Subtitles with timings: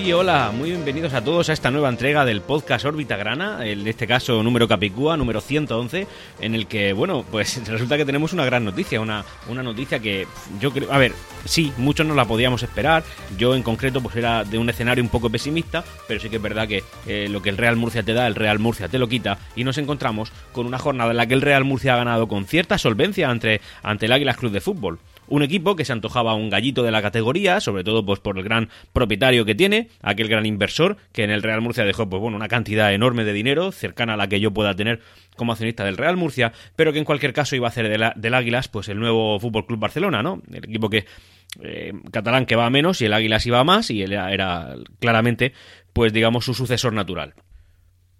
[0.00, 4.06] Hola, muy bienvenidos a todos a esta nueva entrega del podcast Órbita Grana, en este
[4.06, 6.06] caso número Capicúa, número 111,
[6.40, 10.26] en el que, bueno, pues resulta que tenemos una gran noticia, una, una noticia que
[10.58, 11.12] yo creo, a ver,
[11.44, 13.04] sí, muchos no la podíamos esperar,
[13.38, 16.42] yo en concreto pues era de un escenario un poco pesimista, pero sí que es
[16.42, 19.06] verdad que eh, lo que el Real Murcia te da, el Real Murcia te lo
[19.06, 22.26] quita, y nos encontramos con una jornada en la que el Real Murcia ha ganado
[22.26, 24.98] con cierta solvencia ante, ante el Águilas Club de Fútbol.
[25.30, 28.44] Un equipo que se antojaba un gallito de la categoría, sobre todo pues por el
[28.44, 32.36] gran propietario que tiene, aquel gran inversor que en el Real Murcia dejó pues bueno,
[32.36, 35.00] una cantidad enorme de dinero, cercana a la que yo pueda tener
[35.36, 38.68] como accionista del Real Murcia, pero que en cualquier caso iba a hacer del Águilas
[38.68, 40.42] pues el nuevo Fútbol Club Barcelona, ¿no?
[40.52, 41.06] El equipo que
[41.62, 44.74] eh, catalán que va a menos y el Águilas iba a más y él era
[44.98, 45.52] claramente
[45.92, 47.34] pues digamos su sucesor natural.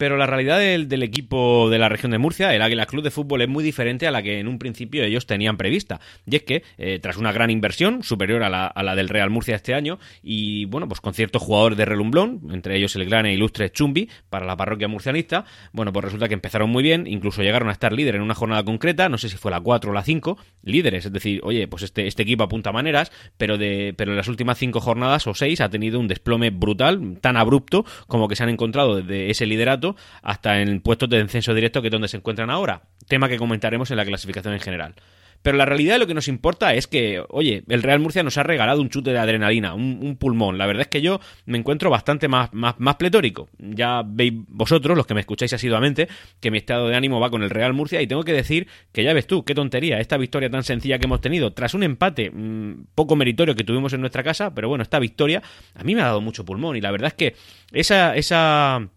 [0.00, 3.42] Pero la realidad del, equipo de la región de Murcia, el Águila Club de Fútbol,
[3.42, 6.00] es muy diferente a la que en un principio ellos tenían prevista.
[6.24, 9.74] Y es que, eh, tras una gran inversión, superior a la, del Real Murcia este
[9.74, 13.72] año, y bueno, pues con ciertos jugadores de relumblón, entre ellos el gran e ilustre
[13.72, 17.72] Chumbi, para la parroquia murcianista, bueno, pues resulta que empezaron muy bien, incluso llegaron a
[17.72, 20.38] estar líder en una jornada concreta, no sé si fue la 4 o la 5,
[20.62, 24.28] líderes, es decir, oye, pues este, este equipo apunta maneras, pero, de, pero en las
[24.28, 28.44] últimas 5 jornadas o 6 ha tenido un desplome brutal, tan abrupto como que se
[28.44, 29.89] han encontrado desde ese liderato
[30.22, 33.90] hasta en puestos de descenso directo que es donde se encuentran ahora, tema que comentaremos
[33.90, 34.94] en la clasificación en general.
[35.42, 38.36] Pero la realidad de lo que nos importa es que, oye, el Real Murcia nos
[38.36, 40.58] ha regalado un chute de adrenalina, un, pulmón.
[40.58, 43.48] La verdad es que yo me encuentro bastante más, más, más, pletórico.
[43.58, 46.08] Ya veis vosotros, los que me escucháis asiduamente,
[46.40, 49.02] que mi estado de ánimo va con el Real Murcia y tengo que decir que
[49.02, 52.30] ya ves tú, qué tontería, esta victoria tan sencilla que hemos tenido, tras un empate
[52.30, 55.42] mmm, poco meritorio que tuvimos en nuestra casa, pero bueno, esta victoria
[55.74, 57.36] a mí me ha dado mucho pulmón y la verdad es que
[57.72, 58.14] esa...
[58.14, 58.88] esa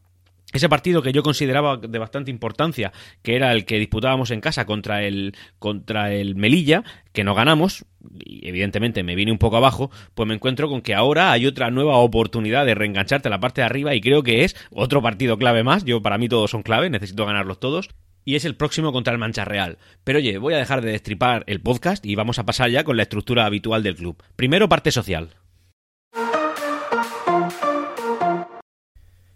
[0.53, 4.65] ese partido que yo consideraba de bastante importancia, que era el que disputábamos en casa
[4.65, 7.85] contra el, contra el Melilla, que no ganamos,
[8.23, 11.71] y evidentemente me vine un poco abajo, pues me encuentro con que ahora hay otra
[11.71, 15.37] nueva oportunidad de reengancharte a la parte de arriba y creo que es otro partido
[15.37, 15.85] clave más.
[15.85, 17.89] Yo, para mí todos son clave, necesito ganarlos todos.
[18.25, 19.77] Y es el próximo contra el Mancha Real.
[20.05, 22.95] Pero oye, voy a dejar de destripar el podcast y vamos a pasar ya con
[22.95, 24.23] la estructura habitual del club.
[24.37, 25.31] Primero, parte social.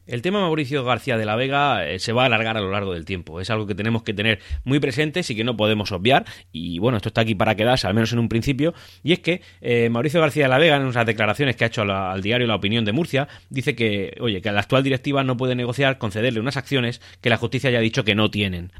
[0.08, 2.94] El tema Mauricio García de la Vega eh, se va a alargar a lo largo
[2.94, 3.42] del tiempo.
[3.42, 6.26] Es algo que tenemos que tener muy presentes y que no podemos obviar.
[6.54, 8.74] Y bueno, esto está aquí para quedarse, al menos en un principio.
[9.04, 11.82] Y es que eh, Mauricio García de la Vega, en unas declaraciones que ha hecho
[11.82, 15.56] al diario La Opinión de Murcia, dice que, oye, que la actual directiva no puede
[15.56, 18.72] negociar concederle unas acciones que la justicia haya dicho que no tienen.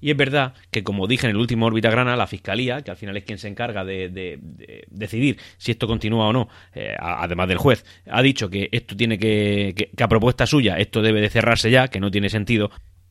[0.00, 2.96] Y es verdad que, como dije en el último órbita grana, la Fiscalía, que al
[2.96, 4.38] final es quien se encarga de,
[4.88, 9.18] decidir si esto continúa o no, eh, además del juez, ha dicho que esto tiene
[9.18, 12.70] que, que, a propuesta suya, esto debe de cerrarse ya, que no tiene sentido.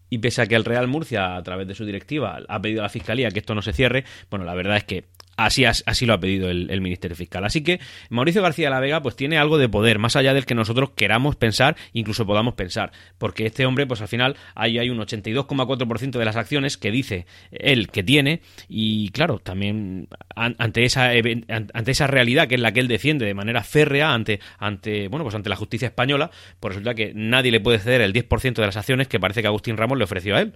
[0.09, 2.83] Y pese a que el Real Murcia, a través de su directiva, ha pedido a
[2.83, 5.05] la Fiscalía que esto no se cierre, bueno, la verdad es que
[5.37, 7.43] Así, así, lo ha pedido el, Ministerio Fiscal.
[7.43, 7.79] Así que
[8.09, 10.91] Mauricio García de la Vega pues tiene algo de poder, más allá del que nosotros
[10.95, 12.91] queramos pensar, incluso podamos pensar.
[13.17, 17.25] Porque este hombre, pues al final, hay, hay un 82,4% de las acciones que dice
[17.51, 18.41] él que tiene.
[18.69, 23.33] Y claro, también ante esa, ante esa realidad que es la que él defiende de
[23.33, 27.59] manera férrea ante, ante, bueno, pues ante la justicia española, pues resulta que nadie le
[27.59, 30.41] puede ceder el 10% de las acciones que parece que Agustín Ramos le ofreció a
[30.41, 30.53] él.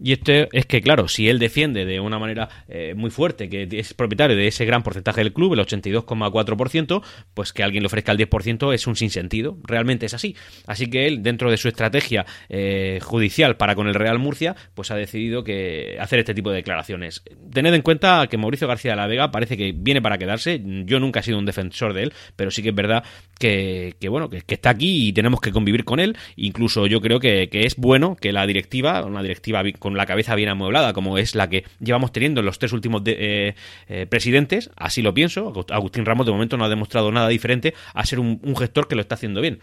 [0.00, 3.68] Y esto es que, claro, si él defiende de una manera eh, muy fuerte que
[3.70, 8.12] es propietario de ese gran porcentaje del club, el 82,4%, pues que alguien le ofrezca
[8.12, 9.56] el 10% es un sinsentido.
[9.64, 10.36] Realmente es así.
[10.66, 14.90] Así que él, dentro de su estrategia eh, judicial para con el Real Murcia, pues
[14.90, 17.22] ha decidido que hacer este tipo de declaraciones.
[17.52, 20.60] Tened en cuenta que Mauricio García de la Vega parece que viene para quedarse.
[20.84, 23.04] Yo nunca he sido un defensor de él, pero sí que es verdad
[23.38, 26.16] que, bueno, que, está aquí y tenemos que convivir con él.
[26.36, 30.34] Incluso yo creo que, que es bueno que la directiva, una directiva con la cabeza
[30.34, 33.54] bien amueblada, como es la que llevamos teniendo en los tres últimos eh,
[33.86, 35.52] eh, presidentes, así lo pienso.
[35.68, 39.02] Agustín Ramos de momento no ha demostrado nada diferente a ser un, gestor que lo
[39.02, 39.60] está haciendo bien.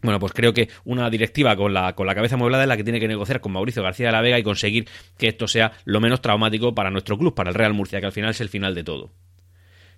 [0.00, 2.84] Bueno, pues creo que una directiva con la, con la cabeza amueblada es la que
[2.84, 4.86] tiene que negociar con Mauricio García de la Vega y conseguir
[5.18, 8.12] que esto sea lo menos traumático para nuestro club, para el Real Murcia, que al
[8.12, 9.10] final es el final de todo.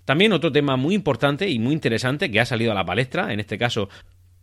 [0.06, 3.40] También otro tema muy importante y muy interesante que ha salido a la palestra, en
[3.40, 3.90] este caso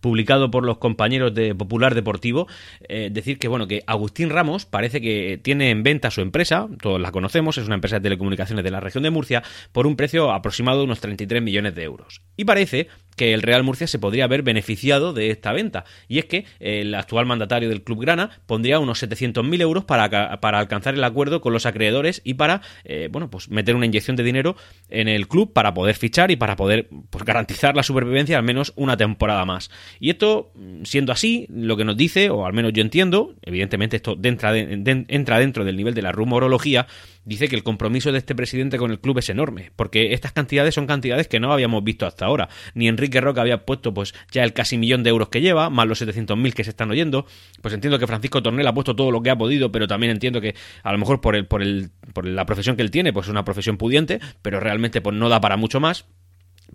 [0.01, 2.48] publicado por los compañeros de Popular Deportivo,
[2.89, 7.00] eh, decir que bueno, que Agustín Ramos parece que tiene en venta su empresa, todos
[7.00, 10.31] la conocemos, es una empresa de telecomunicaciones de la región de Murcia, por un precio
[10.31, 12.21] aproximado de unos 33 millones de euros.
[12.36, 15.86] Y parece que el Real Murcia se podría haber beneficiado de esta venta.
[16.08, 20.60] Y es que el actual mandatario del Club Grana pondría unos 700.000 euros para, para,
[20.60, 24.24] alcanzar el acuerdo con los acreedores y para, eh, bueno, pues meter una inyección de
[24.24, 24.56] dinero
[24.90, 28.74] en el club para poder fichar y para poder pues, garantizar la supervivencia al menos
[28.75, 29.72] una temporada más.
[30.00, 30.52] Y esto,
[30.84, 35.40] siendo así, lo que nos dice, o al menos yo entiendo, evidentemente esto entra, entra
[35.40, 36.88] dentro del nivel de la rumorología,
[37.26, 40.76] dice que el compromiso de este presidente con el club es enorme, porque estas cantidades
[40.76, 42.50] son cantidades que no habíamos visto hasta ahora.
[42.74, 45.88] Ni Enrique Roca había puesto pues ya el casi millón de euros que lleva, más
[45.88, 47.26] los 700.000 que se están oyendo.
[47.62, 50.42] Pues entiendo que Francisco Tornel ha puesto todo lo que ha podido, pero también entiendo
[50.42, 53.28] que a lo mejor por el por el por la profesión que él tiene, pues
[53.28, 56.06] es una profesión pudiente, pero realmente pues no da para mucho más.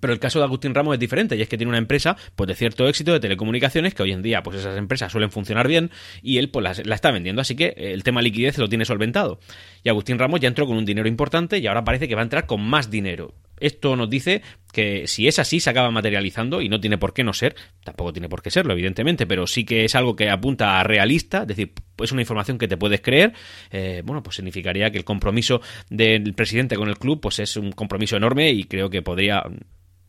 [0.01, 2.49] Pero el caso de Agustín Ramos es diferente y es que tiene una empresa pues
[2.49, 5.91] de cierto éxito de telecomunicaciones que hoy en día pues esas empresas suelen funcionar bien
[6.23, 9.41] y él pues la, está vendiendo, así que el tema liquidez lo tiene solventado.
[9.83, 12.25] Y Agustín Ramos ya entró con un dinero importante y ahora parece que va a
[12.25, 13.35] entrar con más dinero.
[13.59, 17.25] Esto nos dice que si es así se acaba materializando y no tiene por qué
[17.25, 20.79] no ser, tampoco tiene por qué serlo evidentemente, pero sí que es algo que apunta
[20.79, 23.33] a realista, es decir, es una información que te puedes creer,
[23.71, 27.73] eh, bueno, pues significaría que el compromiso del presidente con el club pues es un
[27.73, 29.43] compromiso enorme y creo que podría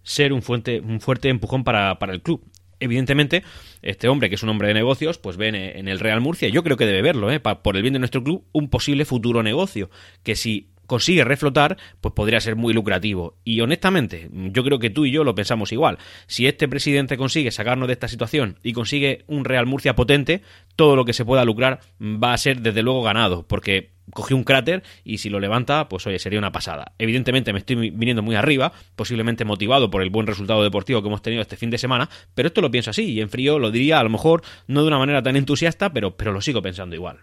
[0.08, 2.44] ser un, fuente, un fuerte empujón para, para el club
[2.80, 3.44] evidentemente,
[3.82, 6.64] este hombre, que es un hombre de negocios, pues ve en el Real Murcia, yo
[6.64, 7.40] creo que debe verlo, ¿eh?
[7.40, 9.90] por el bien de nuestro club, un posible futuro negocio,
[10.24, 13.38] que si consigue reflotar, pues podría ser muy lucrativo.
[13.44, 15.98] Y honestamente, yo creo que tú y yo lo pensamos igual.
[16.28, 20.42] Si este presidente consigue sacarnos de esta situación y consigue un Real Murcia potente,
[20.76, 24.44] todo lo que se pueda lucrar va a ser desde luego ganado, porque cogió un
[24.44, 26.94] cráter y si lo levanta, pues oye, sería una pasada.
[26.98, 31.22] Evidentemente me estoy viniendo muy arriba, posiblemente motivado por el buen resultado deportivo que hemos
[31.22, 34.00] tenido este fin de semana, pero esto lo pienso así y en frío lo diría
[34.00, 37.20] a lo mejor no de una manera tan entusiasta, pero, pero lo sigo pensando igual.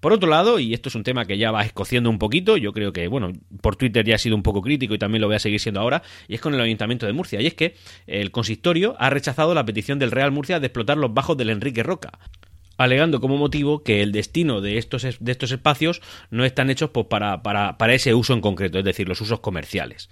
[0.00, 2.72] Por otro lado, y esto es un tema que ya va escociendo un poquito, yo
[2.72, 3.32] creo que, bueno,
[3.62, 5.80] por Twitter ya ha sido un poco crítico y también lo voy a seguir siendo
[5.80, 7.40] ahora, y es con el Ayuntamiento de Murcia.
[7.40, 7.74] Y es que
[8.06, 11.82] el consistorio ha rechazado la petición del Real Murcia de explotar los bajos del Enrique
[11.82, 12.12] Roca
[12.76, 17.06] alegando como motivo que el destino de estos, de estos espacios no están hechos pues,
[17.06, 20.08] para, para, para ese uso en concreto, es decir, los usos comerciales.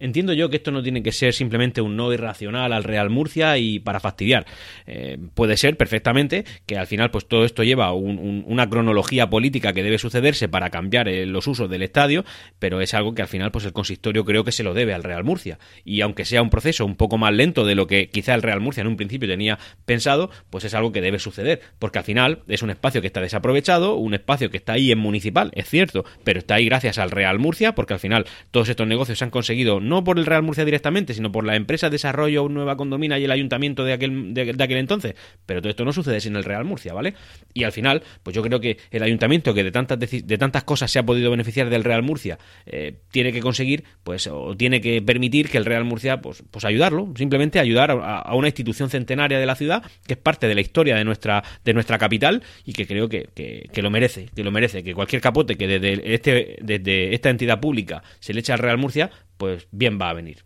[0.00, 3.58] Entiendo yo que esto no tiene que ser simplemente un no irracional al Real Murcia
[3.58, 4.46] y para fastidiar.
[4.86, 9.82] Eh, puede ser perfectamente que al final pues todo esto lleva una cronología política que
[9.82, 12.24] debe sucederse para cambiar eh, los usos del estadio,
[12.58, 15.02] pero es algo que al final pues el consistorio creo que se lo debe al
[15.02, 15.58] Real Murcia.
[15.84, 18.60] Y aunque sea un proceso un poco más lento de lo que quizá el Real
[18.60, 22.42] Murcia en un principio tenía pensado, pues es algo que debe suceder, porque al final
[22.48, 26.04] es un espacio que está desaprovechado, un espacio que está ahí en municipal, es cierto,
[26.24, 29.30] pero está ahí gracias al Real Murcia, porque al final todos estos negocios se han
[29.30, 33.18] conseguido no por el Real Murcia directamente, sino por la empresa de desarrollo Nueva Condomina
[33.18, 35.14] y el ayuntamiento de aquel, de, aquel entonces.
[35.44, 37.14] Pero todo esto no sucede sin el Real Murcia, ¿vale?
[37.52, 40.90] Y al final, pues yo creo que el ayuntamiento que de tantas, de tantas cosas
[40.90, 45.02] se ha podido beneficiar del Real Murcia, eh, tiene que conseguir, pues, o tiene que
[45.02, 49.46] permitir que el Real Murcia, pues, pues ayudarlo, simplemente ayudar a, una institución centenaria de
[49.46, 52.86] la ciudad, que es parte de la historia de nuestra, de nuestra capital y que
[52.86, 57.12] creo que, que, lo merece, que lo merece, que cualquier capote que desde, este, desde
[57.12, 59.10] esta entidad pública se le eche al Real Murcia,
[59.40, 60.44] pues bien va a venir.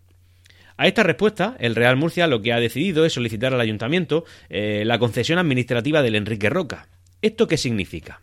[0.77, 4.85] A esta respuesta, el Real Murcia lo que ha decidido es solicitar al ayuntamiento eh,
[4.87, 6.89] la concesión administrativa del Enrique Roca.
[7.21, 8.21] ¿Esto qué significa?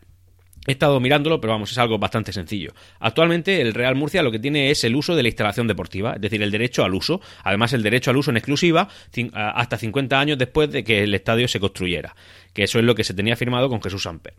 [0.68, 2.74] He estado mirándolo, pero vamos, es algo bastante sencillo.
[3.00, 6.22] Actualmente el Real Murcia lo que tiene es el uso de la instalación deportiva, es
[6.22, 8.88] decir, el derecho al uso, además el derecho al uso en exclusiva
[9.34, 12.16] hasta 50 años después de que el estadio se construyera,
[12.54, 14.36] que eso es lo que se tenía firmado con Jesús Samper.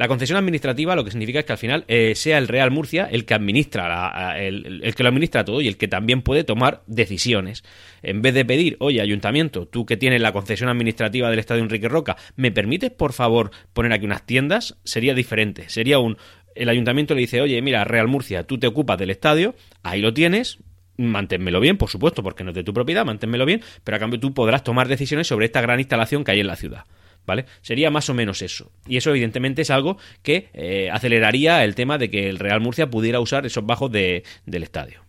[0.00, 3.06] La concesión administrativa lo que significa es que al final eh, sea el Real Murcia
[3.12, 7.64] el que administra el, que lo administra todo y el que también puede tomar decisiones.
[8.00, 11.90] En vez de pedir, oye, ayuntamiento, tú que tienes la concesión administrativa del Estadio Enrique
[11.90, 14.78] Roca, ¿me permites por favor poner aquí unas tiendas?
[14.84, 15.68] Sería diferente.
[15.68, 16.16] Sería un
[16.54, 20.14] el ayuntamiento le dice, oye, mira, Real Murcia, tú te ocupas del estadio, ahí lo
[20.14, 20.60] tienes,
[20.96, 24.18] manténmelo bien, por supuesto, porque no es de tu propiedad, manténmelo bien, pero a cambio
[24.18, 26.84] tú podrás tomar decisiones sobre esta gran instalación que hay en la ciudad.
[27.26, 27.44] ¿Vale?
[27.62, 28.72] Sería más o menos eso.
[28.86, 32.90] Y eso, evidentemente, es algo que eh, aceleraría el tema de que el Real Murcia
[32.90, 35.02] pudiera usar esos bajos del estadio.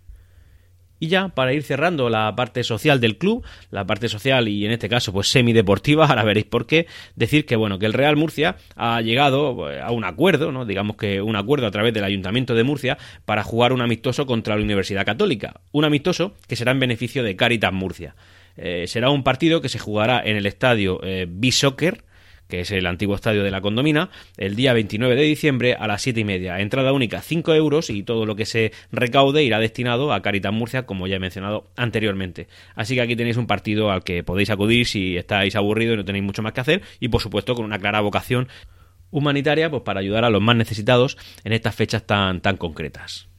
[1.01, 4.71] Y ya, para ir cerrando la parte social del club, la parte social y en
[4.71, 8.57] este caso pues semideportiva, ahora veréis por qué, decir que bueno, que el Real Murcia
[8.75, 10.63] ha llegado eh, a un acuerdo, ¿no?
[10.63, 14.55] digamos que un acuerdo a través del Ayuntamiento de Murcia para jugar un amistoso contra
[14.55, 15.61] la Universidad Católica.
[15.71, 18.15] Un amistoso que será en beneficio de Caritas Murcia.
[18.57, 21.27] Eh, será un partido que se jugará en el estadio eh,
[22.51, 26.01] que es el antiguo estadio de la Condomina, el día 29 de diciembre a las
[26.03, 26.59] 7 y media.
[26.59, 30.85] Entrada única 5 euros y todo lo que se recaude irá destinado a Caritas Murcia,
[30.85, 32.47] como ya he mencionado anteriormente.
[32.75, 36.05] Así que aquí tenéis un partido al que podéis acudir si estáis aburridos y no
[36.05, 38.49] tenéis mucho más que hacer y por supuesto con una clara vocación
[39.09, 43.29] humanitaria pues para ayudar a los más necesitados en estas fechas tan, tan concretas.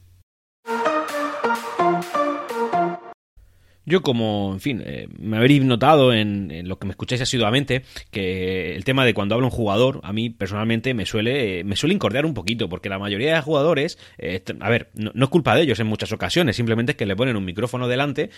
[3.85, 8.75] Yo como, en fin, eh, me habréis notado en, lo que me escucháis asiduamente, que
[8.75, 11.93] el tema de cuando habla un jugador, a mí personalmente me suele, eh, me suele
[11.93, 15.55] incordiar un poquito, porque la mayoría de jugadores, eh, a ver, no, no, es culpa
[15.55, 18.29] de ellos en muchas ocasiones, simplemente es que le ponen un micrófono delante,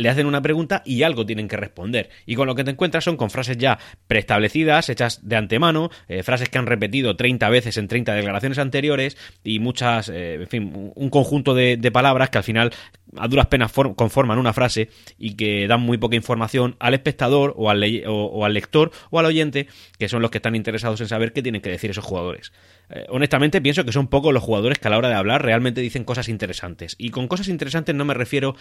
[0.00, 2.10] le hacen una pregunta y algo tienen que responder.
[2.26, 5.90] Y con lo que te encuentras son con frases ya preestablecidas, hechas de antemano,
[6.22, 11.10] frases que han repetido 30 veces en 30 declaraciones anteriores y muchas, en fin, un
[11.10, 12.72] conjunto de, de palabras que al final
[13.16, 14.88] a duras penas conforman una frase
[15.18, 19.26] y que dan muy poca información al espectador o al, o, al, lector o al
[19.26, 22.52] oyente, que son los que están interesados en saber qué tienen que decir esos jugadores.
[22.90, 25.80] Eh, honestamente pienso que son pocos los jugadores que a la hora de hablar realmente
[25.80, 26.94] dicen cosas interesantes.
[26.98, 28.56] Y con cosas interesantes no me refiero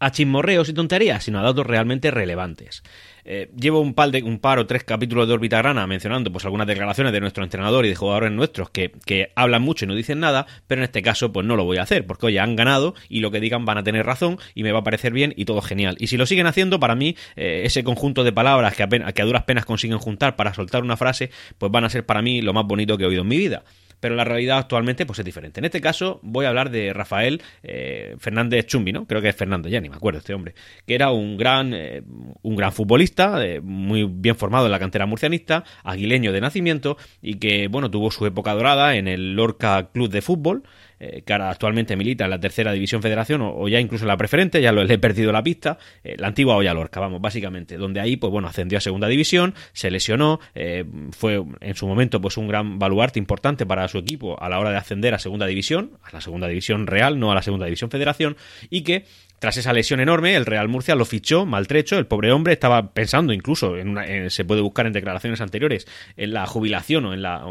[0.00, 2.82] a chismorreos y tonterías, sino a datos realmente relevantes.
[3.24, 6.44] Eh, llevo un par, de, un par o tres capítulos de órbita grana mencionando pues
[6.46, 9.94] algunas declaraciones de nuestro entrenador y de jugadores nuestros que, que, hablan mucho y no
[9.94, 12.56] dicen nada, pero en este caso pues no lo voy a hacer, porque oye, han
[12.56, 15.34] ganado y lo que digan van a tener razón y me va a parecer bien
[15.36, 15.96] y todo genial.
[15.98, 19.24] Y si lo siguen haciendo, para mí eh, ese conjunto de palabras que, que a
[19.24, 22.54] duras penas consiguen juntar para soltar una frase, pues van a ser para mí lo
[22.54, 23.64] más bonito que he oído en mi vida
[24.00, 25.60] pero la realidad actualmente pues es diferente.
[25.60, 29.06] En este caso voy a hablar de Rafael eh, Fernández Chumbi, ¿no?
[29.06, 30.54] Creo que es Fernández, ya ni me acuerdo este hombre,
[30.86, 32.02] que era un gran, eh,
[32.42, 37.34] un gran futbolista, eh, muy bien formado en la cantera murcianista, aguileño de nacimiento y
[37.34, 40.62] que, bueno, tuvo su época dorada en el Lorca Club de Fútbol,
[41.02, 44.18] eh, que ahora actualmente milita en la tercera división federación o, ya incluso en la
[44.18, 47.78] preferente, ya lo, le he perdido la pista, eh, la antigua Olla Lorca, vamos, básicamente,
[47.78, 52.20] donde ahí, pues bueno, ascendió a segunda división, se lesionó, eh, fue en su momento
[52.20, 55.46] pues un gran baluarte importante para su equipo a la hora de ascender a segunda
[55.46, 58.36] división, a la segunda división real, no a la segunda división federación,
[58.68, 59.06] y que
[59.38, 61.96] tras esa lesión enorme, el Real Murcia lo fichó maltrecho.
[61.96, 65.86] El pobre hombre estaba pensando incluso, en una, se puede buscar en declaraciones anteriores,
[66.18, 67.42] en la jubilación o en la,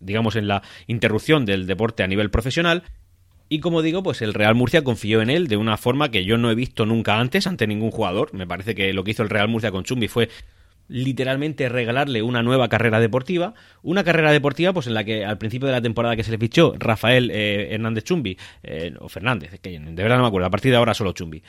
[0.00, 2.82] digamos, en la interrupción del deporte a nivel profesional.
[3.48, 6.38] Y como digo, pues el Real Murcia confió en él de una forma que yo
[6.38, 8.32] no he visto nunca antes ante ningún jugador.
[8.32, 10.28] Me parece que lo que hizo el Real Murcia con Chumbi fue
[10.90, 15.68] literalmente regalarle una nueva carrera deportiva, una carrera deportiva pues en la que al principio
[15.68, 19.78] de la temporada que se le fichó Rafael eh, Hernández Chumbi, eh, o Fernández, que
[19.78, 21.42] de verdad no me acuerdo, a partir de ahora solo Chumbi.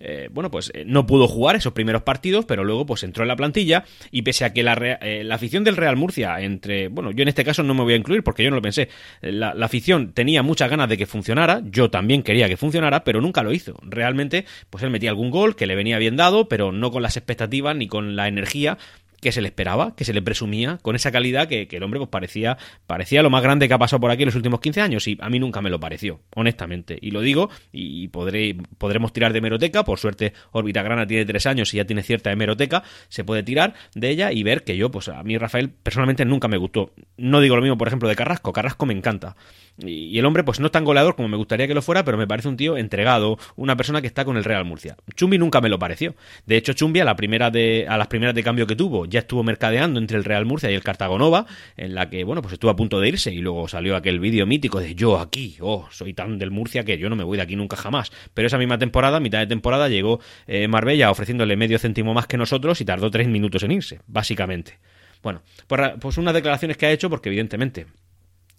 [0.00, 3.28] Eh, bueno, pues eh, no pudo jugar esos primeros partidos, pero luego pues entró en
[3.28, 7.10] la plantilla y pese a que la, eh, la, afición del Real Murcia, entre, bueno,
[7.10, 8.88] yo en este caso no me voy a incluir porque yo no lo pensé,
[9.20, 13.20] la, la, afición tenía muchas ganas de que funcionara, yo también quería que funcionara, pero
[13.20, 13.78] nunca lo hizo.
[13.82, 17.16] Realmente, pues él metía algún gol que le venía bien dado, pero no con las
[17.16, 18.78] expectativas ni con la energía
[19.20, 22.10] que se le esperaba, que se le presumía, con esa calidad que, el hombre pues
[22.10, 22.56] parecía,
[22.86, 25.18] parecía lo más grande que ha pasado por aquí en los últimos 15 años, y
[25.20, 26.98] a mí nunca me lo pareció, honestamente.
[27.00, 31.46] Y lo digo, y podré, podremos tirar de hemeroteca, por suerte Orbita Grana tiene tres
[31.46, 34.90] años y ya tiene cierta hemeroteca, se puede tirar de ella y ver que yo,
[34.90, 36.92] pues a mí Rafael personalmente nunca me gustó.
[37.16, 39.36] No digo lo mismo, por ejemplo, de Carrasco, Carrasco me encanta.
[39.80, 42.18] Y el hombre, pues no es tan goleador como me gustaría que lo fuera, pero
[42.18, 44.96] me parece un tío entregado, una persona que está con el Real Murcia.
[45.14, 46.16] Chumbi nunca me lo pareció.
[46.46, 49.20] De hecho, Chumbi a, la primera de, a las primeras de cambio que tuvo, ya
[49.20, 52.72] estuvo mercadeando entre el Real Murcia y el Cartagonova, en la que, bueno, pues estuvo
[52.72, 56.12] a punto de irse y luego salió aquel vídeo mítico de yo aquí, oh, soy
[56.12, 58.10] tan del Murcia que yo no me voy de aquí nunca jamás.
[58.34, 62.36] Pero esa misma temporada, mitad de temporada, llegó eh, Marbella ofreciéndole medio céntimo más que
[62.36, 64.78] nosotros y tardó tres minutos en irse, básicamente.
[65.22, 67.86] Bueno, pues, pues unas declaraciones que ha hecho porque evidentemente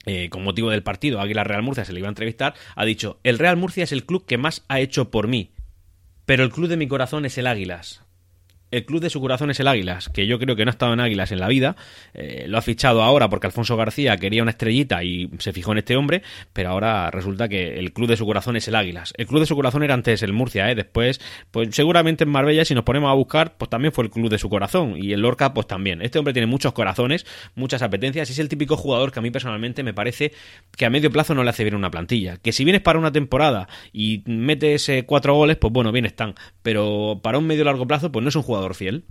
[0.05, 3.19] eh, con motivo del partido, Águila Real Murcia se le iba a entrevistar, ha dicho,
[3.23, 5.51] el Real Murcia es el club que más ha hecho por mí,
[6.25, 8.03] pero el club de mi corazón es el Águilas
[8.71, 10.93] el club de su corazón es el Águilas, que yo creo que no ha estado
[10.93, 11.75] en Águilas en la vida.
[12.13, 15.79] Eh, lo ha fichado ahora porque Alfonso García quería una estrellita y se fijó en
[15.79, 16.21] este hombre,
[16.53, 19.13] pero ahora resulta que el club de su corazón es el Águilas.
[19.17, 20.75] El club de su corazón era antes el Murcia, ¿eh?
[20.75, 21.19] Después,
[21.51, 24.37] pues seguramente en Marbella, si nos ponemos a buscar, pues también fue el club de
[24.37, 24.95] su corazón.
[24.97, 26.01] Y el Lorca, pues también.
[26.01, 28.29] Este hombre tiene muchos corazones, muchas apetencias.
[28.29, 30.33] Es el típico jugador que a mí personalmente me parece
[30.77, 32.37] que a medio plazo no le hace bien una plantilla.
[32.37, 36.35] Que si vienes para una temporada y metes cuatro goles, pues bueno, bien están.
[36.61, 39.05] Pero para un medio largo plazo, pues no es un jugador fiel.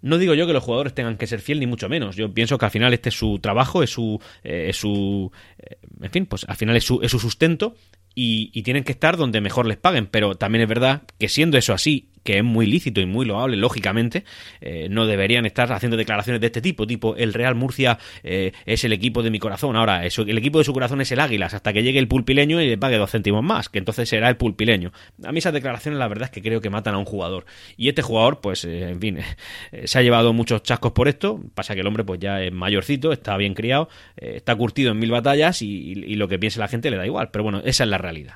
[0.00, 2.14] No digo yo que los jugadores tengan que ser fiel, ni mucho menos.
[2.14, 4.20] Yo pienso que al final este es su trabajo, es su.
[4.44, 7.74] Eh, es su eh, en fin, pues al final es su, es su sustento
[8.14, 10.06] y, y, tienen que estar donde mejor les paguen.
[10.06, 13.56] Pero también es verdad que siendo eso así que es muy lícito y muy loable,
[13.56, 14.24] lógicamente,
[14.60, 18.84] eh, no deberían estar haciendo declaraciones de este tipo, tipo el Real Murcia eh, es
[18.84, 21.72] el equipo de mi corazón, ahora el equipo de su corazón es el Águilas, hasta
[21.72, 24.92] que llegue el pulpileño y le pague dos céntimos más, que entonces será el pulpileño.
[25.24, 27.46] A mí esas declaraciones la verdad es que creo que matan a un jugador.
[27.76, 29.18] Y este jugador, pues, eh, en fin,
[29.84, 33.12] se ha llevado muchos chascos por esto, pasa que el hombre pues ya es mayorcito,
[33.12, 36.96] está bien criado, está curtido en mil batallas y lo que piense la gente le
[36.96, 38.34] da igual, pero bueno, esa es la realidad.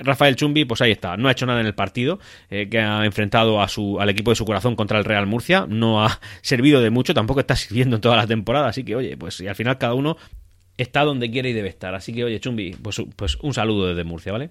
[0.00, 2.18] Rafael Chumbi, pues ahí está, no ha hecho nada en el partido,
[2.50, 5.66] eh, que ha enfrentado a su, al equipo de su corazón contra el Real Murcia,
[5.68, 9.16] no ha servido de mucho, tampoco está sirviendo en toda la temporada, así que oye,
[9.16, 10.16] pues y al final cada uno
[10.76, 14.04] está donde quiere y debe estar, así que oye Chumbi, pues, pues un saludo desde
[14.04, 14.50] Murcia, ¿vale?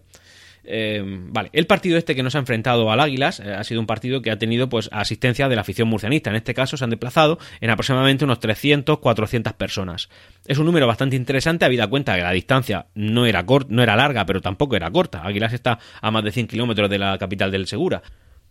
[0.64, 3.88] Eh, vale, el partido este que nos ha enfrentado al Águilas eh, ha sido un
[3.88, 6.30] partido que ha tenido pues asistencia de la afición murcianista.
[6.30, 10.10] En este caso se han desplazado en aproximadamente unos 300, 400 personas.
[10.46, 14.26] Es un número bastante interesante, habida cuenta que la distancia no era, no era larga,
[14.26, 15.24] pero tampoco era corta.
[15.24, 18.02] Águilas está a más de 100 kilómetros de la capital del Segura.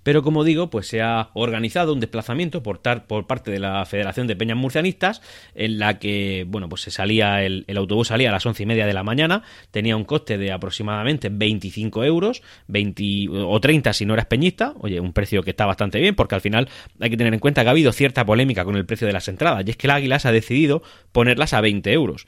[0.03, 4.27] Pero como digo, pues se ha organizado un desplazamiento por, por parte de la Federación
[4.27, 5.21] de Peñas Murcianistas,
[5.55, 8.87] en la que, bueno, pues se salía el, autobús salía a las once y media
[8.87, 14.15] de la mañana, tenía un coste de aproximadamente 25 euros, 20 o 30 si no
[14.15, 17.35] eras peñista, oye, un precio que está bastante bien, porque al final hay que tener
[17.35, 19.77] en cuenta que ha habido cierta polémica con el precio de las entradas, y es
[19.77, 22.27] que el Águilas ha decidido ponerlas a 20 euros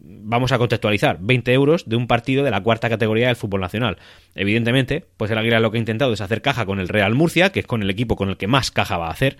[0.00, 3.98] vamos a contextualizar, 20 euros de un partido de la cuarta categoría del fútbol nacional.
[4.34, 7.50] Evidentemente, pues el Águila lo que ha intentado es hacer caja con el Real Murcia,
[7.52, 9.36] que es con el equipo con el que más caja va a hacer,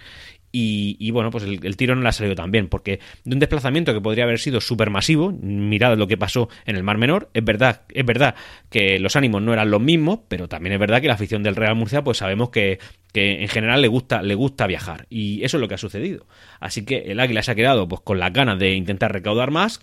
[0.54, 3.94] y, bueno, pues el, tiro no le ha salido tan bien, porque de un desplazamiento
[3.94, 7.42] que podría haber sido súper masivo, mirad lo que pasó en el Mar Menor, es
[7.42, 8.34] verdad, es verdad
[8.68, 11.56] que los ánimos no eran los mismos, pero también es verdad que la afición del
[11.56, 12.78] Real Murcia, pues sabemos que,
[13.14, 16.26] que en general le gusta, le gusta viajar, y eso es lo que ha sucedido.
[16.60, 19.80] Así que el Águila se ha quedado pues con las ganas de intentar recaudar más,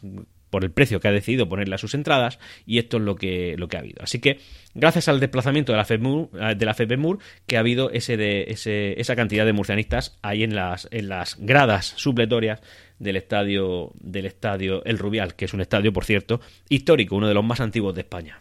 [0.50, 3.56] por el precio que ha decidido ponerle a sus entradas y esto es lo que,
[3.58, 4.02] lo que ha habido.
[4.02, 4.40] Así que
[4.74, 9.46] gracias al desplazamiento de la FEPMUR, eh, que ha habido ese de, ese, esa cantidad
[9.46, 12.62] de murcianistas ahí en las, en las gradas supletorias
[13.00, 17.34] del estadio, del estadio El Rubial, que es un estadio, por cierto, histórico, uno de
[17.34, 18.40] los más antiguos de España.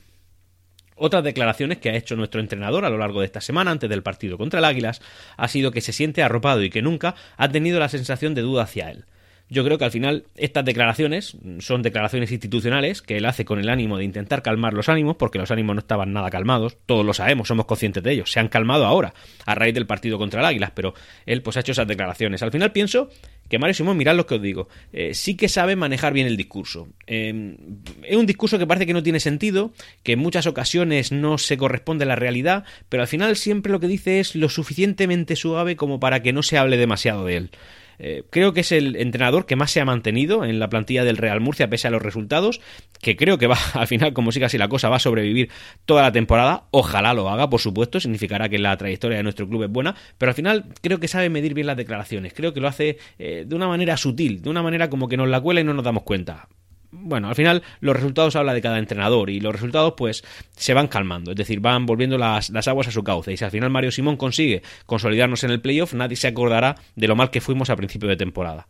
[1.00, 4.02] Otras declaraciones que ha hecho nuestro entrenador a lo largo de esta semana antes del
[4.02, 5.00] partido contra el Águilas
[5.36, 8.64] ha sido que se siente arropado y que nunca ha tenido la sensación de duda
[8.64, 9.04] hacia él.
[9.50, 13.70] Yo creo que al final estas declaraciones son declaraciones institucionales que él hace con el
[13.70, 17.14] ánimo de intentar calmar los ánimos, porque los ánimos no estaban nada calmados, todos lo
[17.14, 19.14] sabemos, somos conscientes de ello, se han calmado ahora,
[19.46, 20.92] a raíz del partido contra el Águilas, pero
[21.24, 22.42] él pues ha hecho esas declaraciones.
[22.42, 23.08] Al final pienso
[23.48, 26.36] que Mario Simón, mirad lo que os digo, eh, sí que sabe manejar bien el
[26.36, 26.88] discurso.
[27.06, 27.56] Eh,
[28.04, 31.56] es un discurso que parece que no tiene sentido, que en muchas ocasiones no se
[31.56, 35.76] corresponde a la realidad, pero al final siempre lo que dice es lo suficientemente suave
[35.76, 37.50] como para que no se hable demasiado de él.
[37.98, 41.16] Eh, creo que es el entrenador que más se ha mantenido en la plantilla del
[41.16, 42.60] Real Murcia pese a los resultados,
[43.00, 45.50] que creo que va al final, como siga así la cosa, va a sobrevivir
[45.84, 46.64] toda la temporada.
[46.70, 50.30] Ojalá lo haga, por supuesto, significará que la trayectoria de nuestro club es buena, pero
[50.30, 53.54] al final creo que sabe medir bien las declaraciones, creo que lo hace eh, de
[53.54, 56.02] una manera sutil, de una manera como que nos la cuela y no nos damos
[56.02, 56.48] cuenta
[56.90, 60.24] bueno, al final los resultados habla de cada entrenador y los resultados pues
[60.56, 63.44] se van calmando, es decir, van volviendo las, las, aguas a su cauce y si
[63.44, 67.30] al final Mario Simón consigue consolidarnos en el playoff, nadie se acordará de lo mal
[67.30, 68.66] que fuimos a principio de temporada.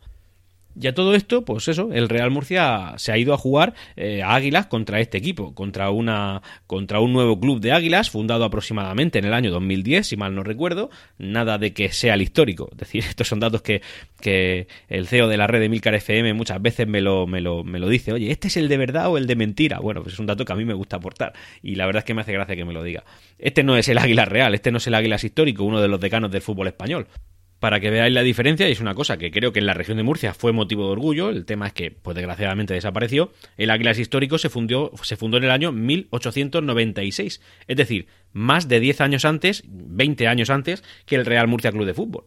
[0.81, 4.23] Y a todo esto, pues eso, el Real Murcia se ha ido a jugar eh,
[4.23, 9.19] a Águilas contra este equipo, contra, una, contra un nuevo club de Águilas, fundado aproximadamente
[9.19, 12.69] en el año 2010, si mal no recuerdo, nada de que sea el histórico.
[12.73, 13.83] Es decir, estos son datos que,
[14.21, 17.65] que el CEO de la red de Milcar FM muchas veces me lo, me, lo,
[17.65, 19.81] me lo dice, oye, ¿este es el de verdad o el de mentira?
[19.81, 22.05] Bueno, pues es un dato que a mí me gusta aportar y la verdad es
[22.05, 23.05] que me hace gracia que me lo diga.
[23.39, 26.01] Este no es el Águila real, este no es el Águilas histórico, uno de los
[26.01, 27.09] decanos del fútbol español
[27.61, 29.97] para que veáis la diferencia, y es una cosa que creo que en la región
[29.97, 33.99] de Murcia fue motivo de orgullo, el tema es que, pues desgraciadamente desapareció, el Águilas
[33.99, 39.25] Histórico se, fundió, se fundó en el año 1896, es decir, más de 10 años
[39.25, 42.25] antes, 20 años antes, que el Real Murcia Club de Fútbol.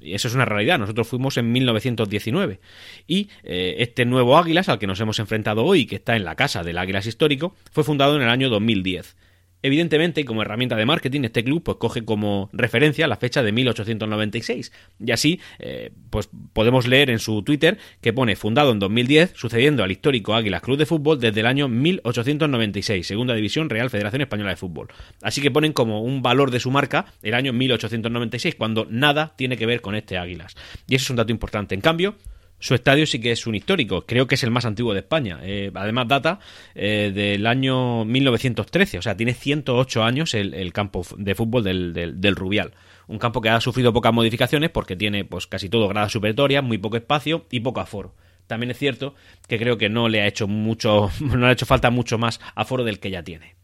[0.00, 2.60] Y eso es una realidad, nosotros fuimos en 1919.
[3.06, 6.34] Y eh, este nuevo Águilas al que nos hemos enfrentado hoy, que está en la
[6.34, 9.16] casa del Águilas Histórico, fue fundado en el año 2010.
[9.62, 14.72] Evidentemente, como herramienta de marketing, este club pues coge como referencia la fecha de 1896.
[15.04, 19.82] Y así, eh, pues podemos leer en su Twitter que pone fundado en 2010, sucediendo
[19.82, 24.50] al histórico Águilas Club de Fútbol desde el año 1896, Segunda División Real Federación Española
[24.50, 24.88] de Fútbol.
[25.22, 29.56] Así que ponen como un valor de su marca el año 1896, cuando nada tiene
[29.56, 30.54] que ver con este Águilas.
[30.86, 31.74] Y eso es un dato importante.
[31.74, 32.16] En cambio,
[32.60, 35.38] su estadio sí que es un histórico, creo que es el más antiguo de España.
[35.42, 36.40] Eh, además data
[36.74, 42.72] eh, del año 1913, o sea, tiene 108 años el, campo de fútbol del, Rubial.
[43.06, 46.78] Un campo que ha sufrido pocas modificaciones porque tiene pues casi todo gradas supletorias, muy
[46.78, 48.14] poco espacio y poco aforo.
[48.46, 49.14] También es cierto
[49.46, 52.40] que creo que no le ha hecho mucho, no le ha hecho falta mucho más
[52.54, 53.56] aforo del que ya tiene.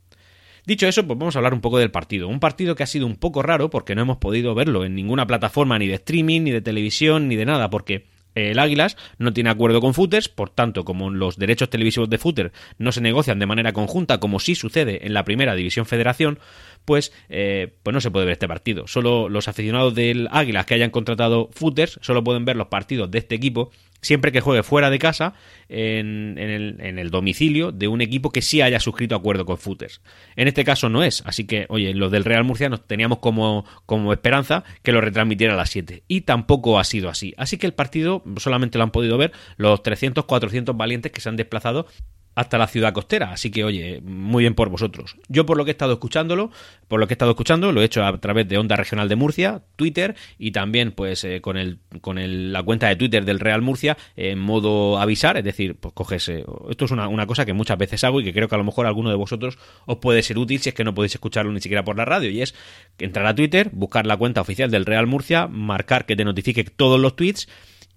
[0.66, 2.28] Dicho eso, pues vamos a hablar un poco del partido.
[2.28, 5.26] Un partido que ha sido un poco raro porque no hemos podido verlo en ninguna
[5.26, 9.50] plataforma ni de streaming, ni de televisión, ni de nada, porque el Águilas no tiene
[9.50, 13.46] acuerdo con Footers, por tanto, como los derechos televisivos de Footer no se negocian de
[13.46, 16.38] manera conjunta, como sí sucede en la primera división federación,
[16.84, 18.86] pues, eh, pues no se puede ver este partido.
[18.86, 23.18] Solo los aficionados del Águilas que hayan contratado Footers solo pueden ver los partidos de
[23.18, 23.70] este equipo
[24.04, 25.34] siempre que juegue fuera de casa
[25.68, 30.02] en, el, domicilio de un equipo que sí haya suscrito acuerdo con Footers.
[30.36, 33.64] En este caso no es, así que, oye, los del Real Murcia nos teníamos como,
[33.86, 37.34] como esperanza que lo retransmitiera a las 7 y tampoco ha sido así.
[37.38, 41.28] Así que el partido solamente lo han podido ver los 300, 400 valientes que se
[41.30, 41.86] han desplazado
[42.34, 43.32] hasta la ciudad costera.
[43.32, 45.16] Así que, oye, muy bien por vosotros.
[45.28, 46.50] Yo, por lo que he estado escuchándolo,
[46.88, 49.16] por lo que he estado escuchando, lo he hecho a través de Onda Regional de
[49.16, 53.40] Murcia, Twitter y también, pues, eh, con el con el, la cuenta de Twitter del
[53.40, 55.36] Real Murcia en modo avisar.
[55.36, 56.28] Es decir, pues coges.
[56.28, 58.58] Eh, esto es una, una, cosa que muchas veces hago y que creo que a
[58.58, 61.52] lo mejor alguno de vosotros os puede ser útil si es que no podéis escucharlo
[61.52, 62.30] ni siquiera por la radio.
[62.30, 62.54] Y es
[62.98, 67.00] entrar a Twitter, buscar la cuenta oficial del Real Murcia, marcar que te notifique todos
[67.00, 67.48] los tweets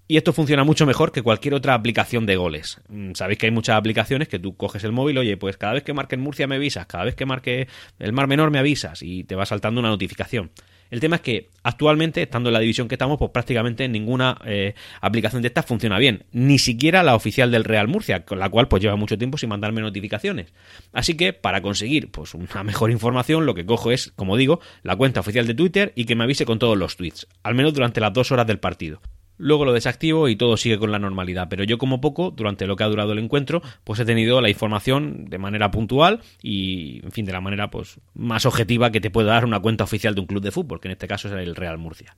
[0.08, 2.80] y esto funciona mucho mejor que cualquier otra aplicación de goles.
[2.88, 5.84] Mm, sabéis que hay muchas aplicaciones que tú coges el móvil, oye, pues cada vez
[5.84, 7.68] que marque en Murcia me avisas, cada vez que marque
[7.98, 10.50] el Mar Menor me avisas y te va saltando una notificación.
[10.90, 14.74] El tema es que actualmente, estando en la división que estamos, pues prácticamente ninguna eh,
[15.02, 16.24] aplicación de estas funciona bien.
[16.32, 19.50] Ni siquiera la oficial del Real Murcia, con la cual pues lleva mucho tiempo sin
[19.50, 20.54] mandarme notificaciones.
[20.94, 24.96] Así que para conseguir pues una mejor información, lo que cojo es, como digo, la
[24.96, 28.00] cuenta oficial de Twitter y que me avise con todos los tweets, al menos durante
[28.00, 29.02] las dos horas del partido.
[29.38, 31.48] Luego lo desactivo y todo sigue con la normalidad.
[31.48, 34.50] Pero yo como poco, durante lo que ha durado el encuentro, pues he tenido la
[34.50, 39.10] información de manera puntual y, en fin, de la manera pues más objetiva que te
[39.10, 41.34] puede dar una cuenta oficial de un club de fútbol, que en este caso es
[41.34, 42.16] el Real Murcia.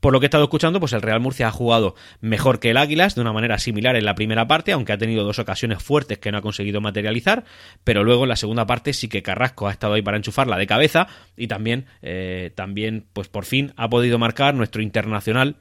[0.00, 2.76] Por lo que he estado escuchando, pues el Real Murcia ha jugado mejor que el
[2.76, 6.18] Águilas, de una manera similar en la primera parte, aunque ha tenido dos ocasiones fuertes
[6.18, 7.44] que no ha conseguido materializar,
[7.82, 10.66] pero luego en la segunda parte sí que Carrasco ha estado ahí para enchufarla de
[10.66, 15.56] cabeza y también, eh, también pues por fin ha podido marcar nuestro internacional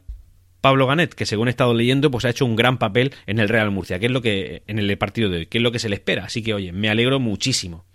[0.65, 3.49] Pablo Ganet, que según he estado leyendo, pues ha hecho un gran papel en el
[3.49, 5.77] Real Murcia, que es lo que en el partido de hoy, que es lo que
[5.77, 6.25] se le espera.
[6.25, 7.85] Así que, oye, me alegro muchísimo.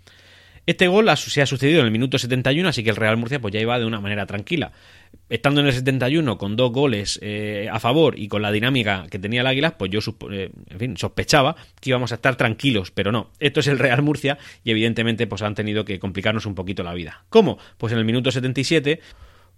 [0.65, 3.53] Este gol se ha sucedido en el minuto 71, así que el Real Murcia pues
[3.53, 4.71] ya iba de una manera tranquila.
[5.27, 9.19] Estando en el 71 con dos goles eh, a favor y con la dinámica que
[9.19, 9.99] tenía el Águilas, pues yo
[10.31, 13.31] eh, en fin, sospechaba que íbamos a estar tranquilos, pero no.
[13.41, 16.93] Esto es el Real Murcia y evidentemente pues han tenido que complicarnos un poquito la
[16.93, 17.25] vida.
[17.27, 17.57] ¿Cómo?
[17.77, 19.01] Pues en el minuto 77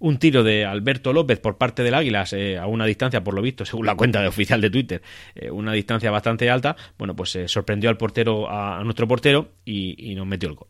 [0.03, 3.41] un tiro de Alberto López por parte del Águilas eh, a una distancia, por lo
[3.41, 5.01] visto, según la cuenta de oficial de Twitter,
[5.33, 10.13] eh, una distancia bastante alta, bueno, pues se sorprendió al portero, a, nuestro portero y,
[10.15, 10.67] nos metió el gol.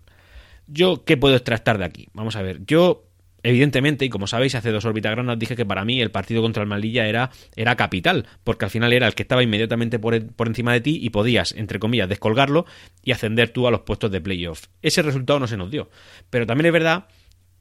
[0.68, 2.08] Yo, ¿qué puedo extractar de aquí?
[2.14, 3.06] Vamos a ver, yo
[3.46, 6.70] Evidentemente, y como sabéis, hace dos orbitagranas dije que para mí el partido contra el
[6.70, 10.72] Malilla era, era capital, porque al final era el que estaba inmediatamente por, por, encima
[10.72, 12.66] de ti y podías, entre comillas, descolgarlo
[13.04, 14.68] y ascender tú a los puestos de playoff.
[14.82, 15.90] Ese resultado no se nos dio.
[16.30, 17.08] Pero también es verdad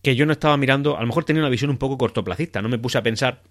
[0.02, 2.68] que yo no estaba mirando, a lo mejor tenía una visión un poco cortoplacista, no
[2.68, 3.42] me puse a pensar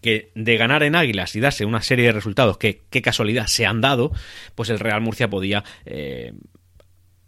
[0.00, 3.66] que de ganar en Águilas y darse una serie de resultados que, qué casualidad, se
[3.66, 4.12] han dado,
[4.54, 6.34] pues el Real Murcia podía eh,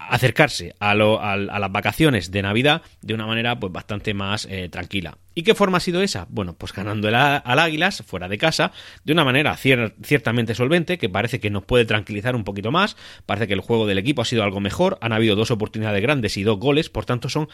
[0.08, 5.18] acercarse a, las vacaciones de Navidad de una manera pues bastante más eh, tranquila.
[5.34, 6.26] ¿Y qué forma ha sido esa?
[6.28, 8.72] Bueno, pues ganando al Águilas fuera de casa
[9.04, 13.46] de una manera ciertamente solvente que parece que nos puede tranquilizar un poquito más, parece
[13.46, 16.42] que el juego del equipo ha sido algo mejor, han habido dos oportunidades grandes y
[16.42, 17.48] dos goles, por tanto son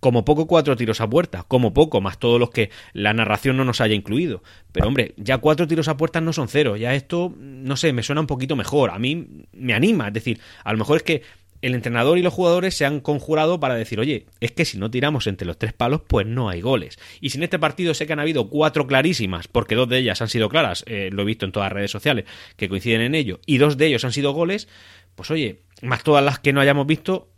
[0.00, 3.64] como poco cuatro tiros a puerta, como poco, más todos los que la narración no
[3.64, 4.42] nos haya incluido.
[4.72, 8.02] Pero hombre, ya cuatro tiros a puerta no son cero, ya esto, no sé, me
[8.02, 11.22] suena un poquito mejor, a mí me anima, es decir, a lo mejor es que
[11.64, 14.90] el entrenador y los jugadores se han conjurado para decir, oye, es que si no
[14.90, 16.98] tiramos entre los tres palos, pues no hay goles.
[17.20, 20.20] Y si en este partido sé que han habido cuatro clarísimas, porque dos de ellas
[20.20, 23.14] han sido claras, eh, lo he visto en todas las redes sociales que coinciden en
[23.14, 24.68] ello, y dos de ellos han sido goles,
[25.14, 27.30] pues oye, más todas las que no hayamos visto,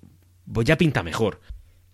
[0.52, 1.40] pues ya pinta mejor.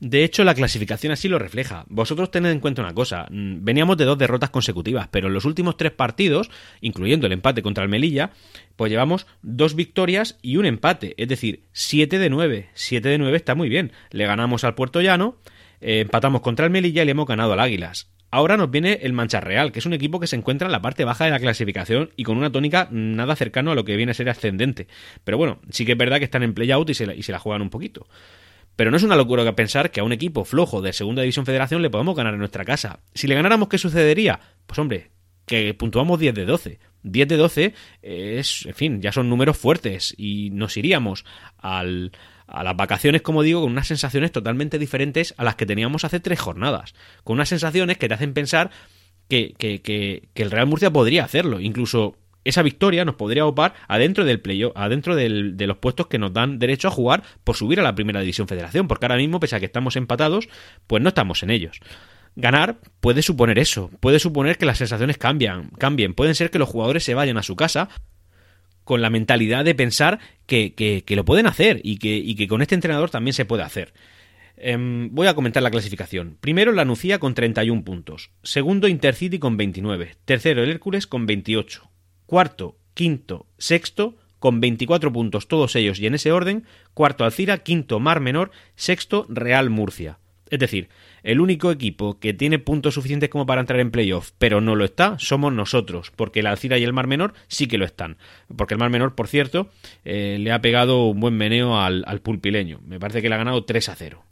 [0.02, 1.84] De hecho, la clasificación así lo refleja.
[1.88, 5.44] Vosotros tened en cuenta una cosa, mm, veníamos de dos derrotas consecutivas, pero en los
[5.44, 8.32] últimos tres partidos, incluyendo el empate contra el Melilla,
[8.74, 12.70] pues llevamos dos victorias y un empate, es decir, 7 de 9.
[12.74, 13.92] 7 de 9 está muy bien.
[14.10, 15.36] Le ganamos al Puerto Llano,
[15.80, 18.10] eh, empatamos contra el Melilla y le hemos ganado al Águilas.
[18.32, 20.82] Ahora nos viene el Mancha Real, que es un equipo que se encuentra en la
[20.82, 24.10] parte baja de la clasificación y con una tónica nada cercano a lo que viene
[24.10, 24.88] a ser ascendente.
[25.22, 27.62] Pero bueno, sí que es verdad que están en play-out y, y se la juegan
[27.62, 28.08] un poquito.
[28.76, 31.82] Pero no es una locura pensar que a un equipo flojo de Segunda División Federación
[31.82, 33.00] le podemos ganar en nuestra casa.
[33.14, 34.40] Si le ganáramos, ¿qué sucedería?
[34.66, 35.10] Pues hombre,
[35.46, 36.78] que puntuamos 10 de 12.
[37.04, 41.24] 10 de 12 es, en fin, ya son números fuertes y nos iríamos
[41.58, 42.12] al,
[42.46, 46.20] a las vacaciones, como digo, con unas sensaciones totalmente diferentes a las que teníamos hace
[46.20, 46.94] tres jornadas.
[47.24, 48.70] Con unas sensaciones que te hacen pensar
[49.28, 51.60] que, el Real Murcia podría hacerlo.
[51.60, 56.32] Incluso esa victoria nos podría opar adentro del playoff, adentro de los puestos que nos
[56.32, 59.56] dan derecho a jugar por subir a la primera división federación, porque ahora mismo, pese
[59.56, 60.48] a que estamos empatados,
[60.86, 61.78] pues no estamos en ellos.
[62.34, 66.68] Ganar puede suponer eso, puede suponer que las sensaciones cambian, cambien, pueden ser que los
[66.68, 67.90] jugadores se vayan a su casa
[68.84, 72.62] con la mentalidad de pensar que, que, lo pueden hacer y que, y que con
[72.62, 73.92] este entrenador también se puede hacer.
[74.56, 76.36] Em, voy a comentar la clasificación.
[76.40, 78.30] Primero la Nucía con 31 puntos.
[78.42, 80.16] Segundo Intercity con 29.
[80.24, 81.91] Tercero el Hércules con 28
[82.32, 86.64] cuarto, quinto, sexto, con 24 puntos todos ellos y en ese orden,
[86.94, 90.18] cuarto Alcira, quinto Mar Menor, sexto Real Murcia.
[90.48, 90.88] Es decir,
[91.24, 94.86] el único equipo que tiene puntos suficientes como para entrar en playoff, pero no lo
[94.86, 98.16] está, somos nosotros, porque el Alcira y el Mar Menor sí que lo están.
[98.56, 99.68] Porque el Mar Menor, por cierto,
[100.06, 102.80] eh, le ha pegado un buen meneo al, al pulpileño.
[102.86, 104.24] Me parece que le ha ganado 3 a 0.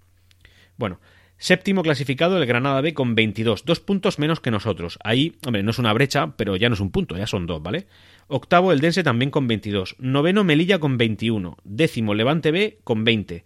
[0.78, 1.00] Bueno,
[1.40, 4.98] Séptimo clasificado el Granada B con 22, dos puntos menos que nosotros.
[5.03, 7.62] Ahí, hombre, no es una brecha, pero ya no es un punto, ya son dos,
[7.62, 7.87] ¿vale?
[8.29, 9.96] Octavo el Dense también con 22.
[9.98, 11.57] Noveno Melilla con 21.
[11.64, 13.44] Décimo Levante B con 20.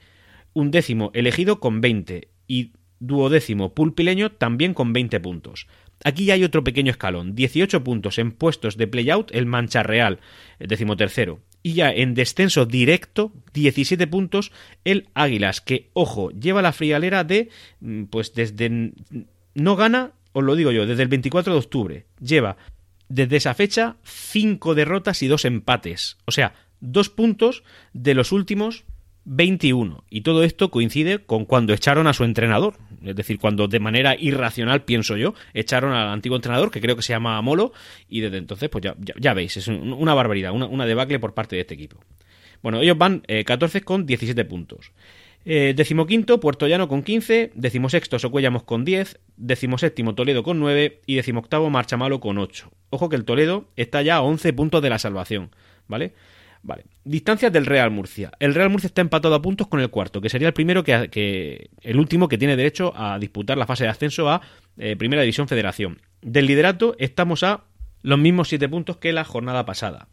[0.54, 2.26] Un décimo elegido con 20.
[2.48, 5.68] Y duodécimo Pulpileño también con 20 puntos.
[6.02, 7.36] Aquí ya hay otro pequeño escalón.
[7.36, 10.18] 18 puntos en puestos de playout el Mancha Real,
[10.58, 14.52] el tercero y ya en descenso directo 17 puntos
[14.84, 17.48] el Águilas, que ojo, lleva la frialera de
[17.80, 18.92] mm, pues desde
[19.54, 22.58] no gana, os lo digo yo, desde el 24 de octubre, lleva
[23.08, 28.84] desde esa fecha 5 derrotas y 2 empates, o sea, dos puntos de los últimos
[29.24, 30.04] 21.
[30.10, 32.74] Y todo esto coincide con cuando echaron a su entrenador.
[33.04, 37.02] Es decir, cuando de manera irracional, pienso yo, echaron al antiguo entrenador, que creo que
[37.02, 37.72] se llama Molo,
[38.08, 38.84] y desde entonces, pues
[39.20, 41.98] ya, veis, es una barbaridad, una, debacle por parte de este equipo.
[42.62, 44.92] Bueno, ellos van 14 eh, con 17 puntos.
[45.46, 51.16] Eh, decimoquinto, Puerto Llano con 15, decimosexto, Socuellamos con 10, decimoséptimo, Toledo con 9 y
[51.16, 52.70] decimoctavo, Marchamalo con 8.
[52.88, 55.50] Ojo que el Toledo está ya a 11 puntos de la salvación,
[55.86, 56.14] ¿vale?
[56.64, 56.86] Vale.
[57.04, 58.32] Distancias del Real Murcia.
[58.40, 61.68] El Real Murcia está empatado a puntos con el cuarto, que sería el primero que,
[61.82, 64.40] el último que tiene derecho a disputar la fase de ascenso a
[64.78, 66.00] eh, Primera División Federación.
[66.22, 67.64] Del liderato estamos a
[68.00, 70.08] los mismos siete puntos que la jornada pasada.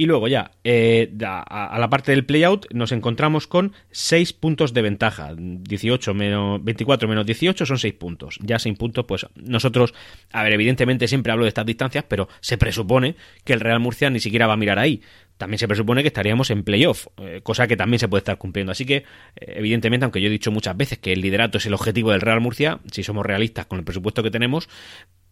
[0.00, 4.82] Y luego ya, eh, a, la parte del playout, nos encontramos con 6 puntos de
[4.82, 5.34] ventaja.
[5.36, 8.38] 18 menos 24 menos 18 son 6 puntos.
[8.40, 9.94] Ya 6 puntos, pues nosotros,
[10.30, 14.08] a ver, evidentemente siempre hablo de estas distancias, pero se presupone que el Real Murcia
[14.08, 15.02] ni siquiera va a mirar ahí.
[15.38, 18.72] También se presupone que estaríamos en playoff, eh, cosa que también se puede estar cumpliendo.
[18.72, 19.04] Así que, eh,
[19.36, 22.40] evidentemente, aunque yo he dicho muchas veces que el liderato es el objetivo del Real
[22.40, 24.68] Murcia, si somos realistas con el presupuesto que tenemos,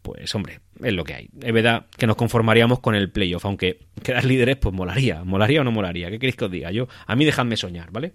[0.03, 1.29] pues hombre, es lo que hay.
[1.43, 5.25] Es verdad que nos conformaríamos con el playoff, aunque quedar líderes, pues molaría.
[5.25, 6.09] ¿Molaría o no molaría?
[6.11, 6.71] ¿Qué queréis que os diga?
[6.71, 8.13] Yo, a mí dejadme soñar, ¿vale?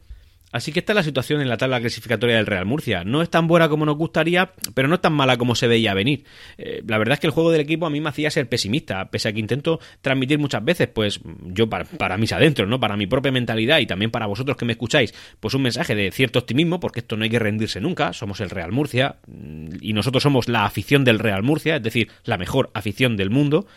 [0.52, 3.04] Así que esta es la situación en la tabla clasificatoria del Real Murcia.
[3.04, 5.94] No es tan buena como nos gustaría, pero no es tan mala como se veía
[5.94, 6.24] venir.
[6.58, 9.10] Eh, la verdad es que el juego del equipo a mí me hacía ser pesimista,
[9.10, 12.80] pese a que intento transmitir muchas veces, pues yo para, para mis adentros, ¿no?
[12.80, 16.12] Para mi propia mentalidad y también para vosotros que me escucháis, pues un mensaje de
[16.12, 18.14] cierto optimismo, porque esto no hay que rendirse nunca.
[18.14, 22.10] Somos el Real Murcia mm, y nosotros somos la afición del Real Murcia, es decir,
[22.24, 23.68] la mejor afición del mundo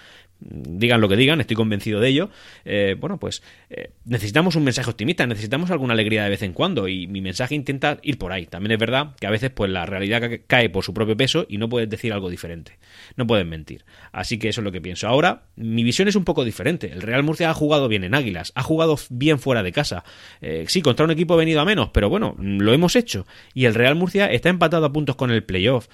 [0.45, 2.31] digan lo que digan, estoy convencido de ello,
[2.65, 6.87] eh, bueno, pues eh, necesitamos un mensaje optimista, necesitamos alguna alegría de vez en cuando
[6.89, 8.47] y mi mensaje intenta ir por ahí.
[8.47, 11.59] También es verdad que a veces pues la realidad cae por su propio peso y
[11.59, 12.79] no puedes decir algo diferente,
[13.17, 13.85] no puedes mentir.
[14.13, 15.09] Así que eso es lo que pienso.
[15.09, 16.93] Ahora, mi visión es un poco diferente.
[16.93, 20.05] El Real Murcia ha jugado bien en Águilas, ha jugado bien fuera de casa.
[20.41, 23.27] Eh, sí, contra un equipo venido a menos, pero bueno, lo hemos hecho.
[23.55, 25.89] Y el Real Murcia está empatado a puntos con el playoff.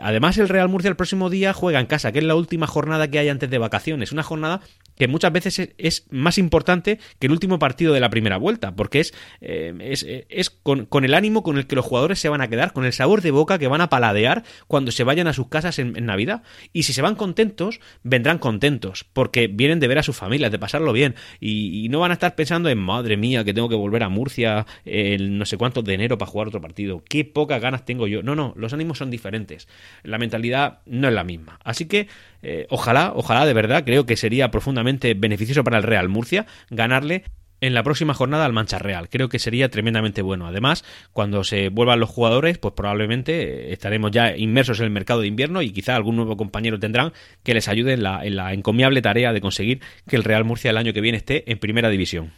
[0.00, 3.08] además, el Real Murcia el próximo día juega en casa, que es la última jornada
[3.10, 4.60] que hay antes de vacaciones es Una jornada
[4.98, 9.00] que muchas veces es, más importante que el último partido de la primera vuelta, porque
[9.00, 12.72] es, eh, es, con, el ánimo con el que los jugadores se van a quedar,
[12.72, 15.78] con el sabor de boca que van a paladear cuando se vayan a sus casas
[15.78, 16.42] en, Navidad.
[16.72, 20.58] Y si se van contentos, vendrán contentos, porque vienen de ver a sus familias, de
[20.58, 24.02] pasarlo bien, y, no van a estar pensando en, madre mía, que tengo que volver
[24.02, 27.84] a Murcia el no sé cuánto de enero para jugar otro partido, qué pocas ganas
[27.84, 28.22] tengo yo.
[28.22, 29.68] No, no, los ánimos son diferentes,
[30.02, 31.58] la mentalidad no es la misma.
[31.62, 32.08] Así que
[32.42, 37.24] eh, ojalá, ojalá de verdad, creo que sería profundamente beneficioso para el Real Murcia ganarle
[37.60, 39.08] en la próxima jornada al Mancha Real.
[39.08, 40.46] Creo que sería tremendamente bueno.
[40.46, 45.26] Además, cuando se vuelvan los jugadores, pues probablemente estaremos ya inmersos en el mercado de
[45.26, 47.12] invierno y quizá algún nuevo compañero tendrán
[47.42, 50.70] que les ayude en la, en la encomiable tarea de conseguir que el Real Murcia
[50.70, 52.32] el año que viene esté en primera división.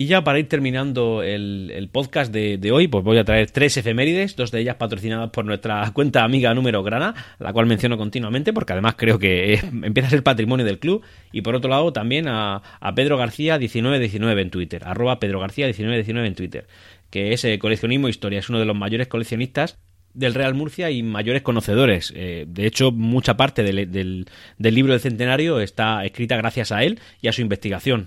[0.00, 4.36] Y ya para ir terminando el, podcast de, hoy, pues voy a traer tres efemérides,
[4.36, 8.74] dos de ellas patrocinadas por nuestra cuenta amiga número grana, la cual menciono continuamente porque
[8.74, 11.02] además creo que empieza a ser patrimonio del club.
[11.32, 12.62] Y por otro lado también a,
[12.94, 16.68] Pedro García 1919 en Twitter, arroba Pedro García 1919 en Twitter,
[17.10, 19.78] que es eh, coleccionismo e historia, es uno de los mayores coleccionistas
[20.14, 22.12] del Real Murcia y mayores conocedores.
[22.14, 27.00] Eh, de hecho, mucha parte del, del libro del centenario está escrita gracias a él
[27.20, 28.06] y a su investigación.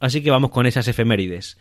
[0.00, 1.58] Así que vamos con esas efemérides.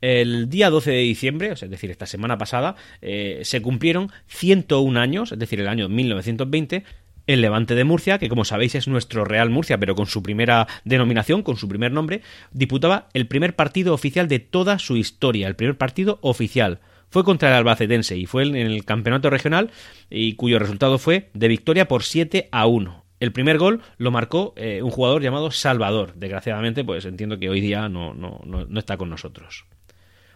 [0.00, 5.32] El día 12 de diciembre, es decir, esta semana pasada, eh, se cumplieron 101 años,
[5.32, 6.84] es decir, el año 1920,
[7.26, 10.66] el Levante de Murcia, que como sabéis es nuestro Real Murcia, pero con su primera
[10.84, 12.22] denominación, con su primer nombre,
[12.52, 16.80] disputaba el primer partido oficial de toda su historia, el primer partido oficial.
[17.10, 19.70] Fue contra el Albacetense y fue en el campeonato regional
[20.08, 22.99] y cuyo resultado fue de victoria por 7 a 1.
[23.20, 26.14] El primer gol lo marcó eh, un jugador llamado Salvador.
[26.16, 29.66] Desgraciadamente, pues entiendo que hoy día no, no, no, está con nosotros.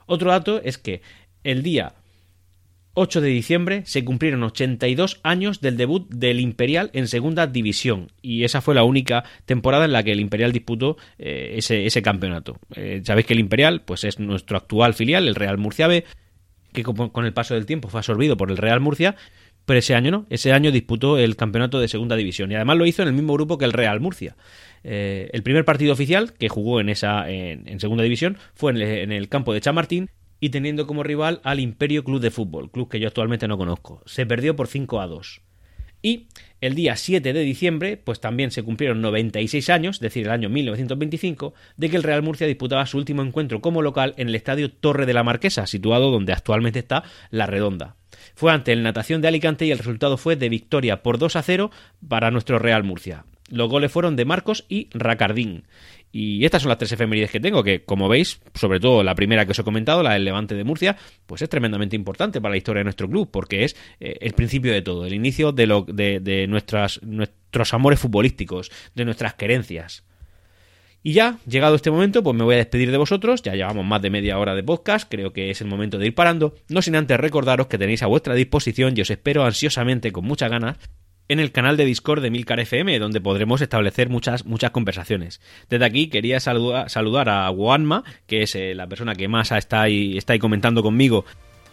[0.06, 1.00] Otro dato es que
[1.44, 1.94] el día
[2.92, 8.44] 8 de diciembre se cumplieron 82 años del debut del Imperial en segunda división y
[8.44, 12.58] esa fue la única temporada en la que el Imperial disputó eh, ese, campeonato.
[12.76, 16.04] Eh, sabéis que el Imperial pues es nuestro actual filial, el Real Murcia B,
[16.74, 19.16] que con el paso del tiempo fue absorbido por el Real Murcia,
[19.66, 22.86] pero ese año no, ese año disputó el campeonato de segunda división y además lo
[22.86, 24.36] hizo en el mismo grupo que el Real Murcia.
[24.82, 28.82] Eh, el primer partido oficial que jugó en esa en, segunda división fue en el,
[28.82, 32.90] en el campo de Chamartín y teniendo como rival al Imperio Club de Fútbol, club
[32.90, 34.02] que yo actualmente no conozco.
[34.04, 35.40] Se perdió por 5 a 2.
[36.02, 36.28] Y
[36.60, 40.50] el día 7 de diciembre, pues también se cumplieron 96 años, es decir, el año
[40.50, 44.70] 1925, de que el Real Murcia disputaba su último encuentro como local en el estadio
[44.70, 47.96] Torre de la Marquesa, situado donde actualmente está La Redonda.
[48.34, 51.42] Fue ante el Natación de Alicante y el resultado fue de victoria por 2 a
[51.42, 51.70] 0
[52.06, 53.24] para nuestro Real Murcia.
[53.48, 55.64] Los goles fueron de Marcos y Racardín.
[56.10, 59.44] Y estas son las tres efemérides que tengo, que como veis, sobre todo la primera
[59.44, 62.56] que os he comentado, la del Levante de Murcia, pues es tremendamente importante para la
[62.56, 65.82] historia de nuestro club, porque es eh, el principio de todo, el inicio de, lo,
[65.82, 70.04] de, nuestras, nuestros amores futbolísticos, de nuestras querencias.
[71.06, 73.42] Y ya, llegado este momento, pues me voy a despedir de vosotros.
[73.42, 76.14] Ya llevamos más de media hora de podcast, creo que es el momento de ir
[76.14, 76.54] parando.
[76.70, 80.50] No sin antes recordaros que tenéis a vuestra disposición y os espero ansiosamente con muchas
[80.50, 80.78] ganas
[81.28, 85.42] en el canal de Discord de Milcar FM, donde podremos establecer muchas, muchas conversaciones.
[85.68, 90.16] Desde aquí quería saludar, a Wanma, que es eh, la persona que más está ahí,
[90.16, 91.26] está comentando conmigo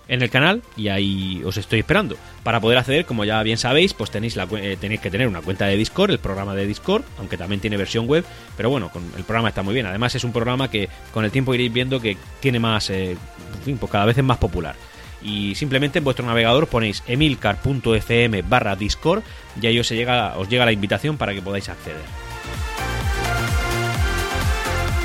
[0.08, 2.18] en el canal y ahí os estoy esperando.
[2.44, 5.42] Para poder acceder, como ya bien sabéis, pues tenéis, la, eh, tenéis que tener una
[5.42, 8.26] cuenta de Discord, el programa de Discord, aunque también tiene versión web,
[8.58, 9.86] pero bueno, el programa está muy bien.
[9.86, 13.64] Además es un programa que con el tiempo iréis viendo que tiene más, eh, en
[13.64, 14.76] fin, pues cada vez es más popular
[15.24, 19.24] y simplemente en vuestro navegador ponéis emilcar.fm barra discord
[19.62, 22.02] y ahí os llega, os llega la invitación para que podáis acceder.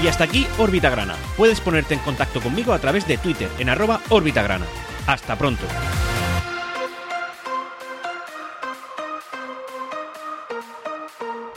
[0.02, 1.14] Y hasta aquí Órbita Grana.
[1.36, 4.66] Puedes ponerte en contacto conmigo a través de Twitter en arroba Grana.
[5.06, 5.66] Hasta pronto.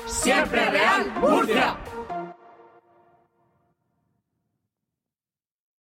[0.05, 1.77] Siempre Real Murcia.